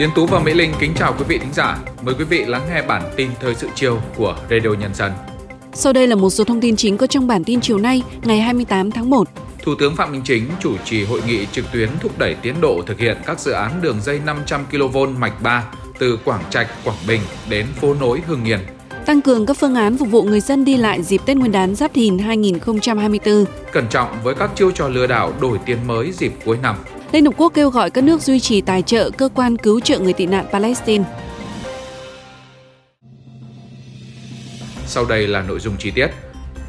[0.00, 1.78] Tiến Tú và Mỹ Linh kính chào quý vị thính giả.
[2.02, 5.12] Mời quý vị lắng nghe bản tin thời sự chiều của Radio Nhân dân.
[5.72, 8.40] Sau đây là một số thông tin chính có trong bản tin chiều nay, ngày
[8.40, 9.28] 28 tháng 1.
[9.62, 12.82] Thủ tướng Phạm Minh Chính chủ trì hội nghị trực tuyến thúc đẩy tiến độ
[12.86, 15.64] thực hiện các dự án đường dây 500 kV mạch 3
[15.98, 18.60] từ Quảng Trạch, Quảng Bình đến phố nối Hưng Yên.
[19.06, 21.74] Tăng cường các phương án phục vụ người dân đi lại dịp Tết Nguyên đán
[21.74, 23.44] Giáp Thìn 2024.
[23.72, 26.76] Cẩn trọng với các chiêu trò lừa đảo đổi tiền mới dịp cuối năm.
[27.12, 29.98] Liên Hợp Quốc kêu gọi các nước duy trì tài trợ cơ quan cứu trợ
[29.98, 31.04] người tị nạn Palestine.
[34.86, 36.08] Sau đây là nội dung chi tiết.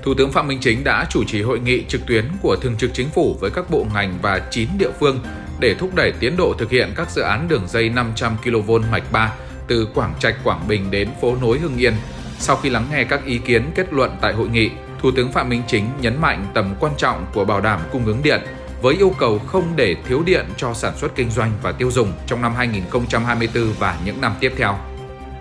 [0.03, 2.93] Thủ tướng Phạm Minh Chính đã chủ trì hội nghị trực tuyến của Thường trực
[2.93, 5.19] Chính phủ với các bộ ngành và 9 địa phương
[5.59, 9.11] để thúc đẩy tiến độ thực hiện các dự án đường dây 500 kV mạch
[9.11, 9.33] 3
[9.67, 11.93] từ Quảng Trạch, Quảng Bình đến phố nối Hưng Yên.
[12.39, 14.69] Sau khi lắng nghe các ý kiến kết luận tại hội nghị,
[15.01, 18.23] Thủ tướng Phạm Minh Chính nhấn mạnh tầm quan trọng của bảo đảm cung ứng
[18.23, 18.41] điện
[18.81, 22.13] với yêu cầu không để thiếu điện cho sản xuất kinh doanh và tiêu dùng
[22.27, 24.75] trong năm 2024 và những năm tiếp theo.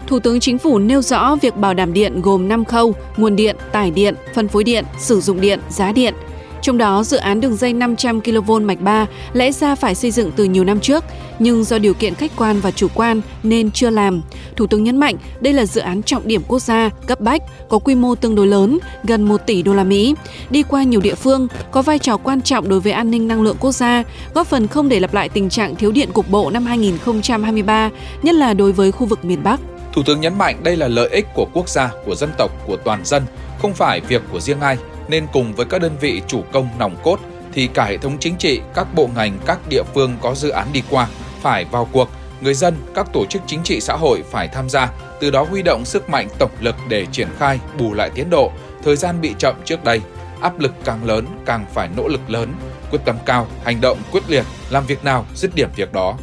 [0.06, 3.56] Thủ tướng Chính phủ nêu rõ việc bảo đảm điện gồm 5 khâu: nguồn điện,
[3.72, 6.14] tải điện, phân phối điện, sử dụng điện, giá điện.
[6.62, 10.32] Trong đó, dự án đường dây 500 kV mạch 3 lẽ ra phải xây dựng
[10.36, 11.04] từ nhiều năm trước,
[11.38, 14.22] nhưng do điều kiện khách quan và chủ quan nên chưa làm.
[14.56, 17.78] Thủ tướng nhấn mạnh đây là dự án trọng điểm quốc gia, cấp bách, có
[17.78, 20.14] quy mô tương đối lớn, gần 1 tỷ đô la Mỹ,
[20.50, 23.42] đi qua nhiều địa phương, có vai trò quan trọng đối với an ninh năng
[23.42, 24.02] lượng quốc gia,
[24.34, 27.90] góp phần không để lặp lại tình trạng thiếu điện cục bộ năm 2023,
[28.22, 29.60] nhất là đối với khu vực miền Bắc.
[29.92, 32.76] Thủ tướng nhấn mạnh đây là lợi ích của quốc gia, của dân tộc, của
[32.84, 33.22] toàn dân,
[33.62, 34.76] không phải việc của riêng ai,
[35.08, 37.20] nên cùng với các đơn vị chủ công nòng cốt
[37.52, 40.68] thì cả hệ thống chính trị, các bộ ngành, các địa phương có dự án
[40.72, 41.08] đi qua
[41.42, 42.08] phải vào cuộc,
[42.40, 45.62] người dân, các tổ chức chính trị xã hội phải tham gia, từ đó huy
[45.62, 48.52] động sức mạnh tổng lực để triển khai, bù lại tiến độ,
[48.84, 50.00] thời gian bị chậm trước đây.
[50.40, 52.54] Áp lực càng lớn càng phải nỗ lực lớn,
[52.90, 56.16] quyết tâm cao, hành động quyết liệt, làm việc nào dứt điểm việc đó.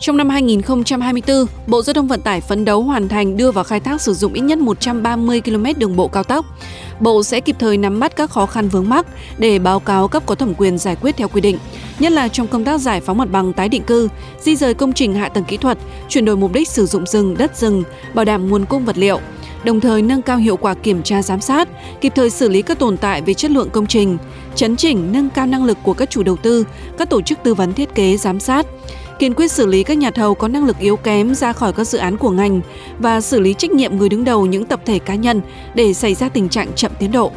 [0.00, 3.80] Trong năm 2024, Bộ Giao thông Vận tải phấn đấu hoàn thành đưa vào khai
[3.80, 6.46] thác sử dụng ít nhất 130 km đường bộ cao tốc.
[7.00, 9.06] Bộ sẽ kịp thời nắm bắt các khó khăn vướng mắc
[9.38, 11.58] để báo cáo cấp có thẩm quyền giải quyết theo quy định,
[11.98, 14.08] nhất là trong công tác giải phóng mặt bằng tái định cư,
[14.40, 15.78] di rời công trình hạ tầng kỹ thuật,
[16.08, 17.82] chuyển đổi mục đích sử dụng rừng, đất rừng,
[18.14, 19.20] bảo đảm nguồn cung vật liệu,
[19.64, 21.68] đồng thời nâng cao hiệu quả kiểm tra giám sát,
[22.00, 24.18] kịp thời xử lý các tồn tại về chất lượng công trình,
[24.54, 26.64] chấn chỉnh nâng cao năng lực của các chủ đầu tư,
[26.98, 28.66] các tổ chức tư vấn thiết kế giám sát,
[29.18, 31.84] kiên quyết xử lý các nhà thầu có năng lực yếu kém ra khỏi các
[31.84, 32.60] dự án của ngành
[32.98, 35.40] và xử lý trách nhiệm người đứng đầu những tập thể cá nhân
[35.74, 37.32] để xảy ra tình trạng chậm tiến độ.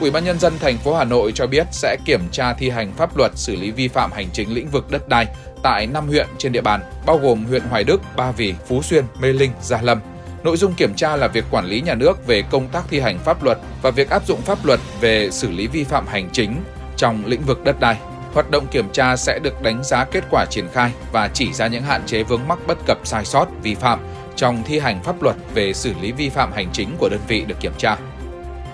[0.00, 2.92] Ủy ban nhân dân thành phố Hà Nội cho biết sẽ kiểm tra thi hành
[2.92, 5.26] pháp luật xử lý vi phạm hành chính lĩnh vực đất đai
[5.62, 9.04] tại 5 huyện trên địa bàn, bao gồm huyện Hoài Đức, Ba Vì, Phú Xuyên,
[9.20, 10.00] Mê Linh, Gia Lâm.
[10.44, 13.18] Nội dung kiểm tra là việc quản lý nhà nước về công tác thi hành
[13.18, 16.54] pháp luật và việc áp dụng pháp luật về xử lý vi phạm hành chính
[16.96, 17.96] trong lĩnh vực đất đai.
[18.34, 21.66] Hoạt động kiểm tra sẽ được đánh giá kết quả triển khai và chỉ ra
[21.66, 23.98] những hạn chế vướng mắc bất cập sai sót, vi phạm
[24.36, 27.44] trong thi hành pháp luật về xử lý vi phạm hành chính của đơn vị
[27.48, 27.96] được kiểm tra.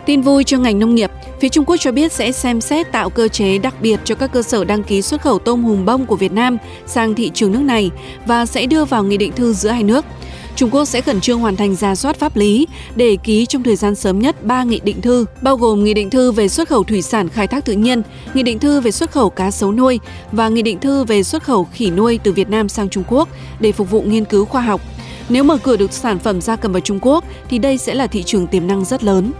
[0.06, 1.10] Tin vui cho ngành nông nghiệp,
[1.40, 4.32] phía Trung Quốc cho biết sẽ xem xét tạo cơ chế đặc biệt cho các
[4.32, 7.52] cơ sở đăng ký xuất khẩu tôm hùm bông của Việt Nam sang thị trường
[7.52, 7.90] nước này
[8.26, 10.04] và sẽ đưa vào nghị định thư giữa hai nước.
[10.58, 13.76] Trung Quốc sẽ khẩn trương hoàn thành ra soát pháp lý để ký trong thời
[13.76, 16.84] gian sớm nhất 3 nghị định thư, bao gồm nghị định thư về xuất khẩu
[16.84, 18.02] thủy sản khai thác tự nhiên,
[18.34, 20.00] nghị định thư về xuất khẩu cá sấu nuôi
[20.32, 23.28] và nghị định thư về xuất khẩu khỉ nuôi từ Việt Nam sang Trung Quốc
[23.60, 24.80] để phục vụ nghiên cứu khoa học.
[25.28, 28.06] Nếu mở cửa được sản phẩm gia cầm vào Trung Quốc thì đây sẽ là
[28.06, 29.32] thị trường tiềm năng rất lớn.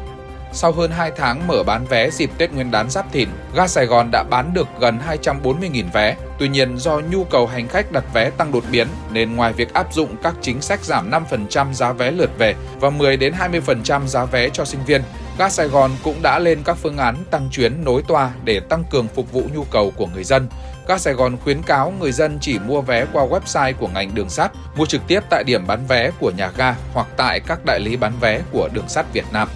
[0.53, 3.86] Sau hơn 2 tháng mở bán vé dịp Tết Nguyên đán Giáp Thìn, ga Sài
[3.86, 6.16] Gòn đã bán được gần 240.000 vé.
[6.38, 9.75] Tuy nhiên do nhu cầu hành khách đặt vé tăng đột biến nên ngoài việc
[9.75, 14.06] áp dụng các chính sách giảm 5% giá vé lượt về và 10 đến 20%
[14.06, 15.03] giá vé cho sinh viên,
[15.38, 18.84] ga Sài Gòn cũng đã lên các phương án tăng chuyến nối toa để tăng
[18.91, 20.48] cường phục vụ nhu cầu của người dân.
[20.88, 24.31] Ga Sài Gòn khuyến cáo người dân chỉ mua vé qua website của ngành đường
[24.31, 27.81] sắt, mua trực tiếp tại điểm bán vé của nhà ga hoặc tại các đại
[27.81, 29.48] lý bán vé của đường sắt Việt Nam.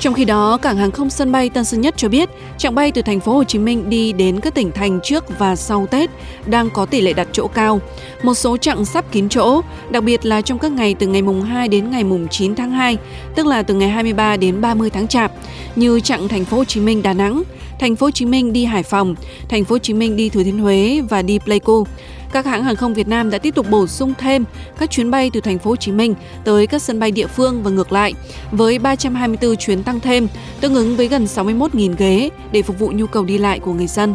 [0.00, 2.28] Trong khi đó, cảng hàng không sân bay Tân Sơn Nhất cho biết,
[2.58, 5.56] trạng bay từ thành phố Hồ Chí Minh đi đến các tỉnh thành trước và
[5.56, 6.10] sau Tết
[6.46, 7.80] đang có tỷ lệ đặt chỗ cao.
[8.22, 11.42] Một số chặng sắp kín chỗ, đặc biệt là trong các ngày từ ngày mùng
[11.42, 12.96] 2 đến ngày mùng 9 tháng 2,
[13.34, 15.32] tức là từ ngày 23 đến 30 tháng Chạp,
[15.76, 17.42] như chặng thành phố Hồ Chí Minh Đà Nẵng,
[17.80, 19.14] thành phố Hồ Chí Minh đi Hải Phòng,
[19.48, 21.86] thành phố Hồ Chí Minh đi Thừa Thiên Huế và đi Pleiku
[22.32, 24.44] các hãng hàng không Việt Nam đã tiếp tục bổ sung thêm
[24.78, 26.14] các chuyến bay từ thành phố Hồ Chí Minh
[26.44, 28.14] tới các sân bay địa phương và ngược lại,
[28.52, 30.28] với 324 chuyến tăng thêm,
[30.60, 33.86] tương ứng với gần 61.000 ghế để phục vụ nhu cầu đi lại của người
[33.86, 34.14] dân.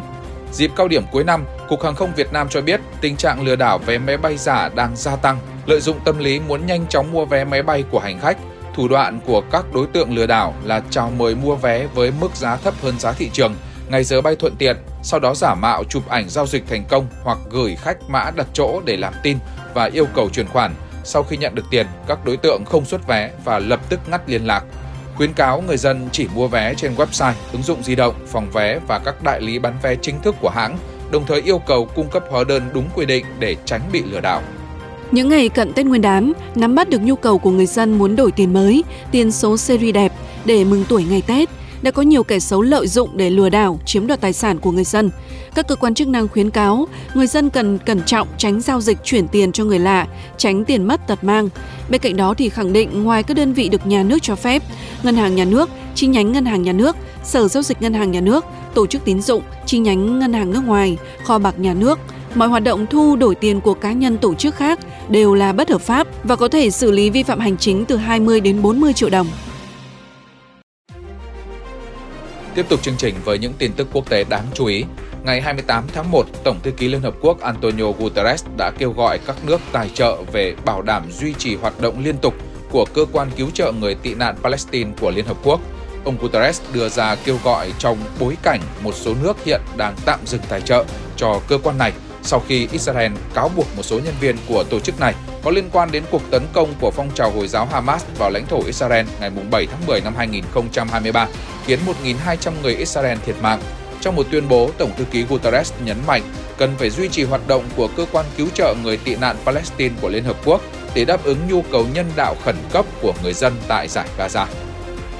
[0.51, 3.55] Dịp cao điểm cuối năm, Cục Hàng không Việt Nam cho biết tình trạng lừa
[3.55, 7.11] đảo vé máy bay giả đang gia tăng, lợi dụng tâm lý muốn nhanh chóng
[7.11, 8.37] mua vé máy bay của hành khách.
[8.75, 12.35] Thủ đoạn của các đối tượng lừa đảo là chào mời mua vé với mức
[12.35, 13.55] giá thấp hơn giá thị trường,
[13.93, 17.07] ngày giờ bay thuận tiện, sau đó giả mạo chụp ảnh giao dịch thành công
[17.23, 19.37] hoặc gửi khách mã đặt chỗ để làm tin
[19.73, 20.73] và yêu cầu chuyển khoản.
[21.03, 24.29] Sau khi nhận được tiền, các đối tượng không xuất vé và lập tức ngắt
[24.29, 24.63] liên lạc.
[25.15, 28.79] Khuyến cáo người dân chỉ mua vé trên website, ứng dụng di động, phòng vé
[28.87, 30.77] và các đại lý bán vé chính thức của hãng,
[31.11, 34.21] đồng thời yêu cầu cung cấp hóa đơn đúng quy định để tránh bị lừa
[34.21, 34.41] đảo.
[35.11, 38.15] Những ngày cận Tết Nguyên đán, nắm bắt được nhu cầu của người dân muốn
[38.15, 40.11] đổi tiền mới, tiền số series đẹp
[40.45, 41.49] để mừng tuổi ngày Tết,
[41.83, 44.71] đã có nhiều kẻ xấu lợi dụng để lừa đảo, chiếm đoạt tài sản của
[44.71, 45.09] người dân.
[45.55, 48.97] Các cơ quan chức năng khuyến cáo người dân cần cẩn trọng tránh giao dịch
[49.03, 50.07] chuyển tiền cho người lạ,
[50.37, 51.49] tránh tiền mất tật mang.
[51.89, 54.63] Bên cạnh đó thì khẳng định ngoài các đơn vị được nhà nước cho phép,
[55.03, 58.11] ngân hàng nhà nước, chi nhánh ngân hàng nhà nước, sở giao dịch ngân hàng
[58.11, 61.73] nhà nước, tổ chức tín dụng, chi nhánh ngân hàng nước ngoài, kho bạc nhà
[61.73, 61.99] nước,
[62.35, 65.69] mọi hoạt động thu đổi tiền của cá nhân tổ chức khác đều là bất
[65.69, 68.93] hợp pháp và có thể xử lý vi phạm hành chính từ 20 đến 40
[68.93, 69.27] triệu đồng.
[72.55, 74.83] Tiếp tục chương trình với những tin tức quốc tế đáng chú ý.
[75.23, 79.19] Ngày 28 tháng 1, Tổng thư ký Liên Hợp Quốc Antonio Guterres đã kêu gọi
[79.27, 82.33] các nước tài trợ về bảo đảm duy trì hoạt động liên tục
[82.71, 85.59] của cơ quan cứu trợ người tị nạn Palestine của Liên Hợp Quốc.
[86.05, 90.19] Ông Guterres đưa ra kêu gọi trong bối cảnh một số nước hiện đang tạm
[90.25, 90.85] dừng tài trợ
[91.15, 91.91] cho cơ quan này
[92.23, 95.69] sau khi Israel cáo buộc một số nhân viên của tổ chức này có liên
[95.71, 99.05] quan đến cuộc tấn công của phong trào Hồi giáo Hamas vào lãnh thổ Israel
[99.19, 101.27] ngày 7 tháng 10 năm 2023,
[101.65, 103.61] khiến 1.200 người Israel thiệt mạng.
[104.01, 106.21] Trong một tuyên bố, Tổng thư ký Guterres nhấn mạnh
[106.57, 109.95] cần phải duy trì hoạt động của cơ quan cứu trợ người tị nạn Palestine
[110.01, 110.61] của Liên Hợp Quốc
[110.95, 114.45] để đáp ứng nhu cầu nhân đạo khẩn cấp của người dân tại giải Gaza.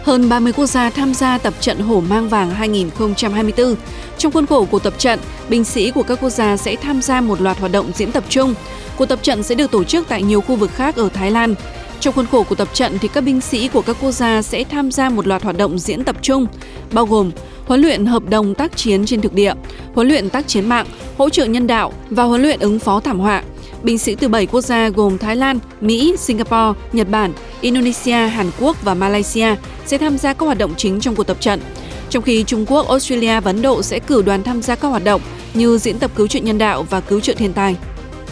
[0.03, 3.75] Hơn 30 quốc gia tham gia tập trận Hổ Mang Vàng 2024.
[4.17, 5.19] Trong khuôn khổ của tập trận,
[5.49, 8.23] binh sĩ của các quốc gia sẽ tham gia một loạt hoạt động diễn tập
[8.29, 8.53] chung.
[8.97, 11.55] Cuộc tập trận sẽ được tổ chức tại nhiều khu vực khác ở Thái Lan.
[11.99, 14.63] Trong khuôn khổ của tập trận thì các binh sĩ của các quốc gia sẽ
[14.63, 16.45] tham gia một loạt hoạt động diễn tập chung,
[16.91, 17.31] bao gồm
[17.65, 19.53] huấn luyện hợp đồng tác chiến trên thực địa,
[19.93, 20.85] huấn luyện tác chiến mạng,
[21.17, 23.43] hỗ trợ nhân đạo và huấn luyện ứng phó thảm họa.
[23.83, 28.51] Binh sĩ từ 7 quốc gia gồm Thái Lan, Mỹ, Singapore, Nhật Bản, Indonesia, Hàn
[28.59, 31.61] Quốc và Malaysia sẽ tham gia các hoạt động chính trong cuộc tập trận.
[32.09, 35.03] Trong khi Trung Quốc, Australia và Ấn Độ sẽ cử đoàn tham gia các hoạt
[35.03, 35.21] động
[35.53, 37.75] như diễn tập cứu trợ nhân đạo và cứu trợ thiên tai.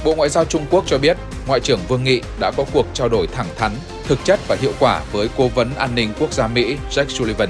[0.03, 1.17] Bộ Ngoại giao Trung Quốc cho biết,
[1.47, 3.71] Ngoại trưởng Vương Nghị đã có cuộc trao đổi thẳng thắn,
[4.07, 7.49] thực chất và hiệu quả với Cố vấn An ninh Quốc gia Mỹ Jack Sullivan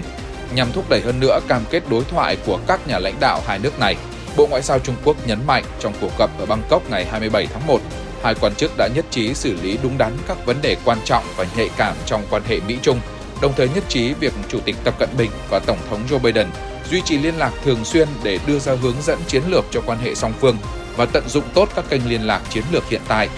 [0.56, 3.60] nhằm thúc đẩy hơn nữa cam kết đối thoại của các nhà lãnh đạo hai
[3.60, 3.96] nước này.
[4.38, 7.68] Bộ Ngoại giao Trung Quốc nhấn mạnh trong cuộc gặp ở Bangkok ngày 27 tháng
[7.68, 7.80] 1,
[8.24, 11.24] hai quan chức đã nhất trí xử lý đúng đắn các vấn đề quan trọng
[11.36, 13.00] và nhạy cảm trong quan hệ Mỹ-Trung,
[13.42, 16.48] đồng thời nhất trí việc Chủ tịch Tập Cận Bình và Tổng thống Joe Biden
[16.90, 19.98] duy trì liên lạc thường xuyên để đưa ra hướng dẫn chiến lược cho quan
[20.00, 20.58] hệ song phương
[20.98, 23.30] và tận dụng tốt các kênh liên lạc chiến lược hiện tại.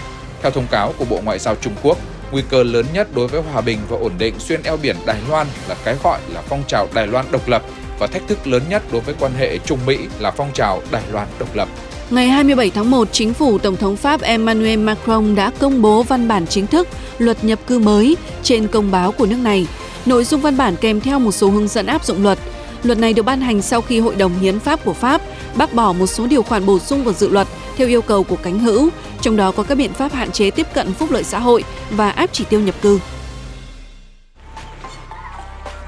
[0.42, 1.98] Theo thông cáo của Bộ Ngoại giao Trung Quốc,
[2.32, 5.16] nguy cơ lớn nhất đối với hòa bình và ổn định xuyên eo biển Đài
[5.28, 7.62] Loan là cái gọi là phong trào Đài Loan độc lập
[7.98, 11.02] và thách thức lớn nhất đối với quan hệ Trung Mỹ là phong trào Đài
[11.12, 11.68] Loan độc lập.
[12.10, 16.28] Ngày 27 tháng 1, chính phủ Tổng thống Pháp Emmanuel Macron đã công bố văn
[16.28, 16.88] bản chính thức
[17.18, 19.66] luật nhập cư mới trên công báo của nước này.
[20.06, 22.38] Nội dung văn bản kèm theo một số hướng dẫn áp dụng luật.
[22.82, 25.22] Luật này được ban hành sau khi Hội đồng Hiến pháp của Pháp
[25.54, 27.46] bác bỏ một số điều khoản bổ sung vào dự luật
[27.76, 28.88] theo yêu cầu của cánh hữu,
[29.20, 32.10] trong đó có các biện pháp hạn chế tiếp cận phúc lợi xã hội và
[32.10, 32.98] áp chỉ tiêu nhập cư.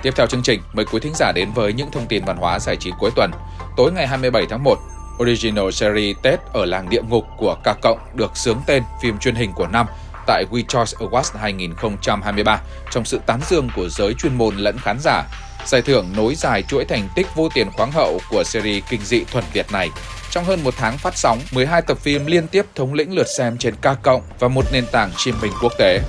[0.07, 2.59] Tiếp theo chương trình, mời quý thính giả đến với những thông tin văn hóa
[2.59, 3.31] giải trí cuối tuần.
[3.77, 4.79] Tối ngày 27 tháng 1,
[5.23, 9.35] Original Series Tết ở làng địa ngục của K Cộng được sướng tên phim truyền
[9.35, 9.87] hình của năm
[10.27, 12.61] tại We Choice Awards 2023
[12.91, 15.25] trong sự tán dương của giới chuyên môn lẫn khán giả.
[15.67, 19.25] Giải thưởng nối dài chuỗi thành tích vô tiền khoáng hậu của series kinh dị
[19.25, 19.91] thuần Việt này.
[20.31, 23.59] Trong hơn một tháng phát sóng, 12 tập phim liên tiếp thống lĩnh lượt xem
[23.59, 26.01] trên K Cộng và một nền tảng streaming quốc tế.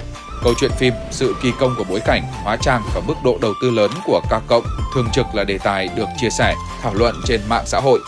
[0.44, 3.54] Câu chuyện phim, sự kỳ công của bối cảnh, hóa trang và mức độ đầu
[3.62, 4.64] tư lớn của ca Cộng
[4.96, 8.00] thường trực là đề tài được chia sẻ, thảo luận trên mạng xã hội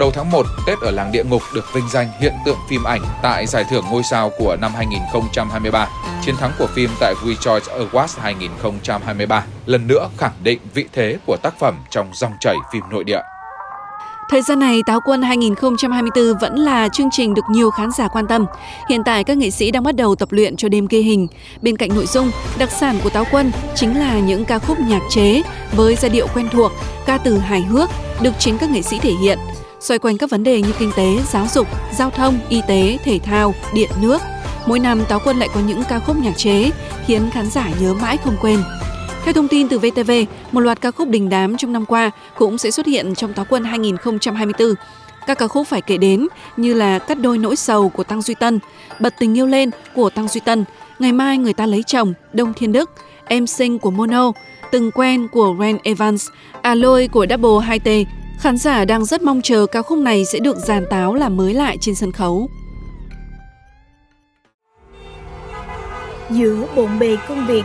[0.00, 3.02] Đầu tháng 1, Tết ở làng địa ngục được vinh danh hiện tượng phim ảnh
[3.22, 5.88] tại giải thưởng ngôi sao của năm 2023.
[6.22, 11.16] Chiến thắng của phim tại We Choice Awards 2023 lần nữa khẳng định vị thế
[11.26, 13.20] của tác phẩm trong dòng chảy phim nội địa.
[14.30, 18.26] Thời gian này, Táo Quân 2024 vẫn là chương trình được nhiều khán giả quan
[18.26, 18.46] tâm.
[18.88, 21.26] Hiện tại, các nghệ sĩ đang bắt đầu tập luyện cho đêm ghi hình.
[21.62, 25.02] Bên cạnh nội dung, đặc sản của Táo Quân chính là những ca khúc nhạc
[25.10, 26.72] chế với giai điệu quen thuộc,
[27.06, 27.90] ca từ hài hước,
[28.22, 29.38] được chính các nghệ sĩ thể hiện
[29.80, 33.18] xoay quanh các vấn đề như kinh tế, giáo dục, giao thông, y tế, thể
[33.18, 34.22] thao, điện nước.
[34.66, 36.70] Mỗi năm Táo Quân lại có những ca khúc nhạc chế
[37.06, 38.58] khiến khán giả nhớ mãi không quên.
[39.24, 40.10] Theo thông tin từ VTV,
[40.52, 43.46] một loạt ca khúc đình đám trong năm qua cũng sẽ xuất hiện trong Táo
[43.48, 44.74] Quân 2024.
[45.26, 48.34] Các ca khúc phải kể đến như là Cắt đôi nỗi sầu của Tăng Duy
[48.34, 48.58] Tân,
[49.00, 50.64] Bật tình yêu lên của Tăng Duy Tân,
[50.98, 52.90] Ngày mai người ta lấy chồng, Đông Thiên Đức,
[53.24, 54.32] Em sinh của Mono,
[54.72, 56.28] Từng quen của Ren Evans,
[56.62, 58.04] Aloy của Double 2T,
[58.40, 61.54] Khán giả đang rất mong chờ ca khúc này sẽ được giàn táo làm mới
[61.54, 62.48] lại trên sân khấu.
[66.30, 67.64] Giữa bộn bề công việc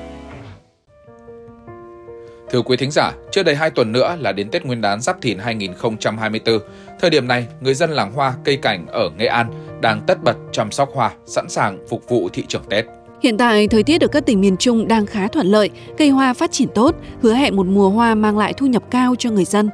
[2.51, 5.21] Thưa quý thính giả, chưa đầy 2 tuần nữa là đến Tết Nguyên đán Giáp
[5.21, 6.59] Thìn 2024.
[6.99, 10.35] Thời điểm này, người dân làng hoa cây cảnh ở Nghệ An đang tất bật
[10.51, 12.85] chăm sóc hoa, sẵn sàng phục vụ thị trường Tết.
[13.23, 16.33] Hiện tại, thời tiết ở các tỉnh miền Trung đang khá thuận lợi, cây hoa
[16.33, 19.45] phát triển tốt, hứa hẹn một mùa hoa mang lại thu nhập cao cho người
[19.45, 19.69] dân.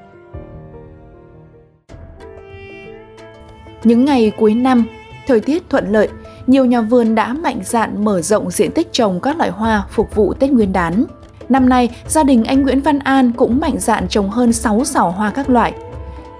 [3.83, 4.85] Những ngày cuối năm,
[5.27, 6.09] thời tiết thuận lợi,
[6.47, 10.15] nhiều nhà vườn đã mạnh dạn mở rộng diện tích trồng các loại hoa phục
[10.15, 11.05] vụ Tết Nguyên đán.
[11.49, 15.11] Năm nay, gia đình anh Nguyễn Văn An cũng mạnh dạn trồng hơn 6 sào
[15.11, 15.73] hoa các loại.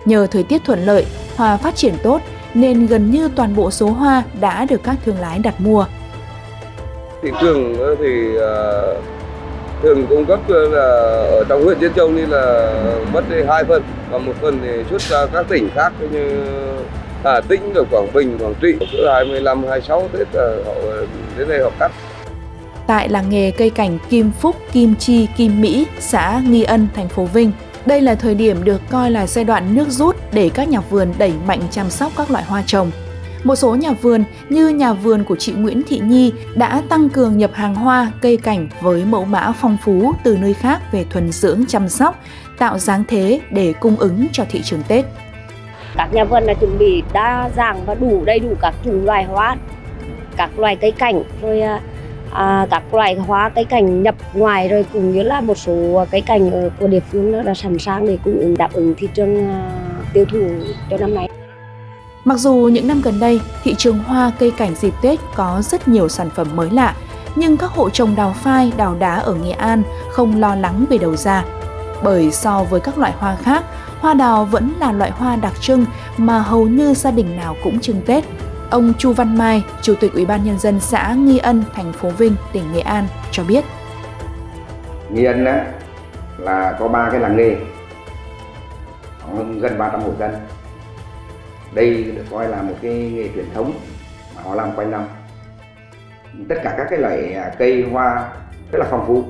[0.06, 2.22] Nhờ thời tiết thuận lợi, hoa phát triển tốt
[2.54, 5.86] nên gần như toàn bộ số hoa đã được các thương lái đặt mua.
[7.22, 9.02] Thị trường ờ, thì ờ,
[9.82, 10.82] thường cung cấp ờ, là
[11.32, 12.74] ở trong huyện Diễn Châu nên là
[13.14, 16.44] mất đi hai phần và một phần thì xuất ra các tỉnh khác như
[17.24, 18.76] Hà Tĩnh, rồi Quảng Bình, Quảng Trị,
[19.08, 20.74] 25, 26 Tết là họ
[21.38, 21.92] đến đây họ cắt.
[22.88, 27.10] Tại làng nghề cây cảnh Kim Phúc, Kim Chi, Kim Mỹ, xã Nghi Ân, thành
[27.10, 27.52] phố Vinh,
[27.86, 31.14] đây là thời điểm được coi là giai đoạn nước rút để các nhà vườn
[31.18, 32.92] đẩy mạnh chăm sóc các loại hoa trồng.
[33.44, 37.38] Một số nhà vườn như nhà vườn của chị Nguyễn Thị Nhi đã tăng cường
[37.38, 41.32] nhập hàng hoa, cây cảnh với mẫu mã phong phú từ nơi khác về thuần
[41.32, 42.20] dưỡng chăm sóc,
[42.58, 45.06] tạo dáng thế để cung ứng cho thị trường Tết.
[45.96, 49.24] Các nhà vườn là chuẩn bị đa dạng và đủ đầy đủ các chủng loài
[49.24, 49.58] hoa,
[50.38, 51.82] các loài cây cảnh, rồi à,
[52.34, 56.22] à, các loại hoa cây cảnh nhập ngoài rồi cũng như là một số cây
[56.22, 59.72] cảnh của địa phương đã sẵn sàng để cung ứng đáp ứng thị trường à,
[60.14, 60.40] tiêu thụ
[60.90, 61.30] cho năm nay.
[62.26, 65.88] Mặc dù những năm gần đây, thị trường hoa cây cảnh dịp Tết có rất
[65.88, 66.96] nhiều sản phẩm mới lạ,
[67.36, 70.98] nhưng các hộ trồng đào phai, đào đá ở Nghệ An không lo lắng về
[70.98, 71.46] đầu ra.
[72.04, 73.64] Bởi so với các loại hoa khác,
[74.00, 75.86] hoa đào vẫn là loại hoa đặc trưng
[76.18, 78.24] mà hầu như gia đình nào cũng trưng Tết.
[78.70, 82.10] Ông Chu Văn Mai, Chủ tịch Ủy ban nhân dân xã Nghi Ân, thành phố
[82.10, 83.64] Vinh, tỉnh Nghệ An cho biết.
[85.10, 85.66] Nghi Ân á,
[86.38, 87.56] là có ba cái làng nghề,
[89.22, 90.32] khoảng gần 300 hộ dân.
[91.74, 93.74] Đây được coi là một cái nghề truyền thống
[94.36, 95.08] mà họ làm quanh năm.
[96.50, 98.30] Tất cả các cái loại à, cây hoa
[98.72, 99.24] rất là phong phú.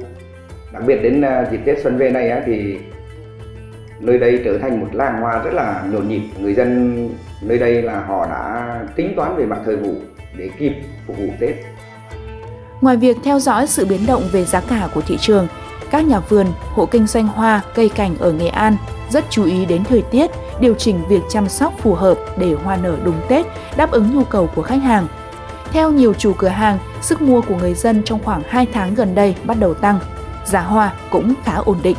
[0.74, 2.78] Đặc biệt đến à, dịp Tết Xuân về này á, thì
[4.00, 7.10] nơi đây trở thành một làng hoa rất là nhộn nhịp người dân
[7.42, 9.96] nơi đây là họ đã tính toán về mặt thời vụ
[10.38, 10.74] để kịp
[11.08, 11.56] phục vụ Tết.
[12.82, 15.48] Ngoài việc theo dõi sự biến động về giá cả của thị trường,
[15.92, 18.78] các nhà vườn, hộ kinh doanh hoa, cây cảnh ở Nghệ An
[19.10, 22.78] rất chú ý đến thời tiết, điều chỉnh việc chăm sóc phù hợp để hoa
[22.78, 23.46] nở đúng Tết,
[23.78, 25.08] đáp ứng nhu cầu của khách hàng.
[25.72, 29.16] Theo nhiều chủ cửa hàng, sức mua của người dân trong khoảng 2 tháng gần
[29.16, 30.00] đây bắt đầu tăng.
[30.46, 31.98] Giá hoa cũng khá ổn định.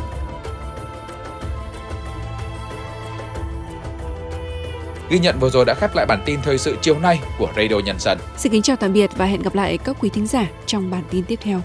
[5.09, 7.79] Ghi nhận vừa rồi đã khép lại bản tin thời sự chiều nay của Radio
[7.85, 8.17] Nhân dân.
[8.37, 11.03] Xin kính chào tạm biệt và hẹn gặp lại các quý thính giả trong bản
[11.11, 11.61] tin tiếp theo.